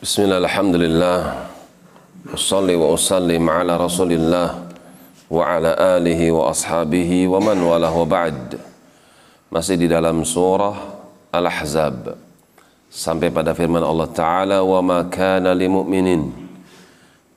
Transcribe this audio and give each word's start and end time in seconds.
Bismillah, 0.00 0.40
alhamdulillah. 0.40 1.18
Usalli 2.32 2.72
wa 2.72 2.88
usallim 2.96 3.44
ala 3.52 3.76
rasulillah 3.76 4.64
Wa 5.28 5.60
ala 5.60 5.76
alihi 6.00 6.32
wa 6.32 6.48
ashabihi 6.48 7.28
wa 7.28 7.44
man 7.44 7.60
walah 7.60 7.92
wa 7.92 8.08
ba'd. 8.08 8.56
Masih 9.52 9.76
di 9.76 9.92
dalam 9.92 10.24
surah 10.24 10.72
Al-Ahzab. 11.28 12.16
Sampai 12.88 13.28
pada 13.28 13.52
firman 13.52 13.84
Allah 13.84 14.08
Ta'ala 14.08 14.58
Wa 14.64 14.80
ma 14.80 15.04
kana 15.04 15.52
li 15.52 15.68
mu'minin. 15.68 16.32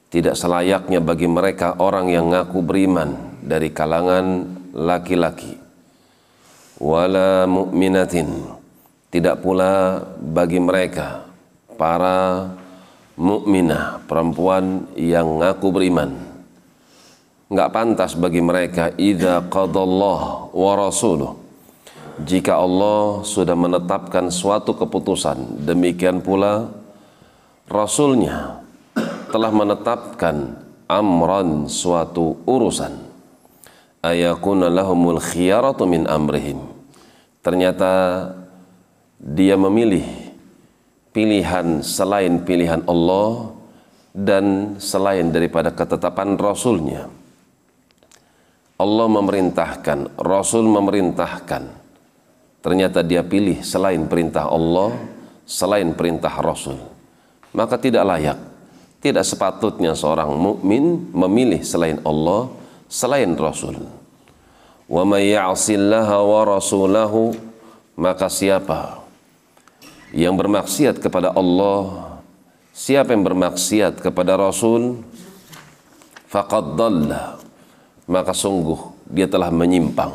Tidak 0.08 0.40
selayaknya 0.40 1.04
bagi 1.04 1.28
mereka 1.28 1.84
orang 1.84 2.08
yang 2.08 2.32
ngaku 2.32 2.64
beriman 2.64 3.44
Dari 3.44 3.76
kalangan 3.76 4.48
laki-laki. 4.72 5.52
Wala 6.80 7.44
mu'minatin. 7.44 8.56
Tidak 9.12 9.44
pula 9.44 10.00
bagi 10.16 10.64
mereka 10.64 11.29
para 11.80 12.52
mukminah 13.16 14.04
perempuan 14.04 14.84
yang 15.00 15.40
ngaku 15.40 15.68
beriman. 15.72 16.20
Nggak 17.48 17.72
pantas 17.72 18.12
bagi 18.20 18.44
mereka 18.44 18.92
idza 19.00 19.48
qadallah 19.48 20.52
wa 20.52 20.74
rasuluh. 20.76 21.40
Jika 22.20 22.60
Allah 22.60 23.24
sudah 23.24 23.56
menetapkan 23.56 24.28
suatu 24.28 24.76
keputusan 24.76 25.64
demikian 25.64 26.20
pula 26.20 26.68
rasulnya 27.72 28.60
telah 29.32 29.56
menetapkan 29.56 30.60
amran 30.86 31.72
suatu 31.72 32.44
urusan. 32.44 32.92
Ayakuna 34.04 34.68
lahumul 34.68 35.24
khiyaratu 35.24 35.88
min 35.88 36.06
amrihim. 36.06 36.60
Ternyata 37.40 37.92
dia 39.20 39.56
memilih 39.56 40.29
pilihan 41.20 41.84
selain 41.84 42.40
pilihan 42.48 42.80
Allah 42.88 43.52
dan 44.16 44.80
selain 44.80 45.36
daripada 45.36 45.76
ketetapan 45.76 46.40
Rasulnya. 46.40 47.12
Allah 48.80 49.08
memerintahkan, 49.12 50.16
Rasul 50.16 50.64
memerintahkan. 50.72 51.64
Ternyata 52.64 53.04
dia 53.04 53.20
pilih 53.20 53.60
selain 53.60 54.08
perintah 54.08 54.48
Allah, 54.48 54.96
selain 55.44 55.92
perintah 55.92 56.32
Rasul. 56.40 56.80
Maka 57.52 57.76
tidak 57.76 58.08
layak, 58.08 58.40
tidak 59.04 59.28
sepatutnya 59.28 59.92
seorang 59.92 60.32
mukmin 60.40 61.12
memilih 61.12 61.60
selain 61.68 62.00
Allah, 62.08 62.48
selain 62.88 63.36
Rasul. 63.36 63.76
Wa 64.88 65.04
may 65.04 65.36
ya'sillaha 65.36 66.24
wa 66.24 66.42
rasulahu 66.48 67.36
maka 68.00 68.32
siapa 68.32 68.99
yang 70.14 70.34
bermaksiat 70.34 70.98
kepada 70.98 71.34
Allah 71.34 72.18
siapa 72.74 73.12
yang 73.12 73.28
bermaksiat 73.28 74.00
kepada 74.00 74.40
Rasul 74.40 75.04
faqad 76.30 76.80
maka 78.10 78.34
sungguh 78.34 79.00
dia 79.10 79.30
telah 79.30 79.54
menyimpang. 79.54 80.12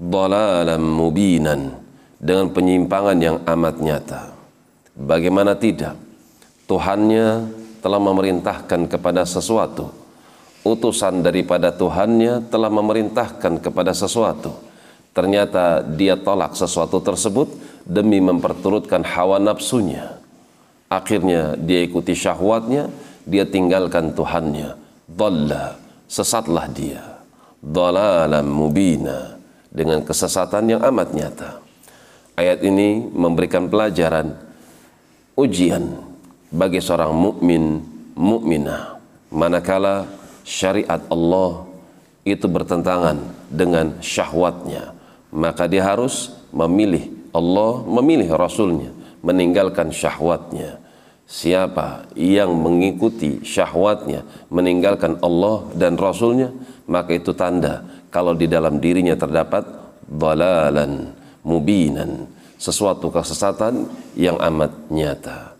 Dalalan 0.00 0.80
mubinan 0.80 1.76
dengan 2.16 2.48
penyimpangan 2.52 3.18
yang 3.20 3.36
amat 3.44 3.76
nyata. 3.80 4.20
Bagaimana 4.96 5.56
tidak? 5.56 5.96
Tuhannya 6.64 7.52
telah 7.84 8.00
memerintahkan 8.00 8.88
kepada 8.88 9.24
sesuatu. 9.28 9.92
Utusan 10.60 11.24
daripada 11.24 11.72
Tuhannya 11.72 12.48
telah 12.52 12.68
memerintahkan 12.68 13.60
kepada 13.64 13.92
sesuatu. 13.96 14.56
Ternyata 15.12 15.84
dia 15.84 16.16
tolak 16.16 16.56
sesuatu 16.56 17.00
tersebut 17.00 17.48
demi 17.86 18.18
memperturutkan 18.22 19.04
hawa 19.04 19.40
nafsunya. 19.40 20.20
Akhirnya 20.90 21.54
dia 21.54 21.86
ikuti 21.86 22.16
syahwatnya, 22.16 22.90
dia 23.24 23.46
tinggalkan 23.46 24.12
Tuhannya. 24.14 24.74
Dalla, 25.06 25.78
sesatlah 26.10 26.66
dia. 26.70 27.02
Dalalam 27.60 28.46
mubina, 28.48 29.36
dengan 29.70 30.02
kesesatan 30.02 30.76
yang 30.76 30.82
amat 30.82 31.08
nyata. 31.14 31.50
Ayat 32.34 32.64
ini 32.64 33.04
memberikan 33.04 33.68
pelajaran 33.68 34.32
ujian 35.38 36.10
bagi 36.50 36.82
seorang 36.82 37.14
mukmin 37.14 37.84
mukminah 38.18 38.98
manakala 39.30 40.10
syariat 40.42 40.98
Allah 41.08 41.64
itu 42.26 42.44
bertentangan 42.50 43.22
dengan 43.48 43.96
syahwatnya 44.02 44.92
maka 45.30 45.70
dia 45.70 45.86
harus 45.86 46.34
memilih 46.50 47.06
Allah 47.30 47.82
memilih 47.86 48.34
Rasulnya 48.34 48.90
meninggalkan 49.22 49.94
syahwatnya. 49.94 50.82
Siapa 51.30 52.10
yang 52.18 52.50
mengikuti 52.58 53.38
syahwatnya 53.46 54.26
meninggalkan 54.50 55.22
Allah 55.22 55.62
dan 55.78 55.94
Rasulnya 55.94 56.50
maka 56.90 57.14
itu 57.14 57.30
tanda 57.38 57.86
kalau 58.10 58.34
di 58.34 58.50
dalam 58.50 58.82
dirinya 58.82 59.14
terdapat 59.14 59.62
dalalan 60.10 61.14
mubinan 61.46 62.26
sesuatu 62.58 63.14
kesesatan 63.14 63.86
yang 64.18 64.42
amat 64.42 64.90
nyata. 64.90 65.54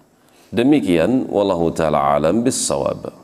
Demikian 0.51 1.31
wallahu 1.31 1.71
taala 1.71 2.19
alam 2.19 2.43
bis 2.43 2.59
sawab 2.59 3.15